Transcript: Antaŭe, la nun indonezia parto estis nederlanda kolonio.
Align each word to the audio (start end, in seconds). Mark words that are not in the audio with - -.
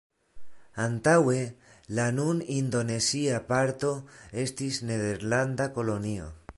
Antaŭe, 0.85 1.35
la 1.99 2.07
nun 2.21 2.41
indonezia 2.57 3.37
parto 3.53 3.95
estis 4.47 4.85
nederlanda 4.93 5.73
kolonio. 5.79 6.33